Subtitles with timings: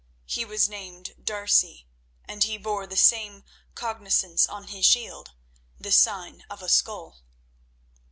[0.25, 1.85] "He was named D'Arcy,
[2.25, 3.43] and he bore the same
[3.75, 7.19] cognizance on his shield—the sign of a skull."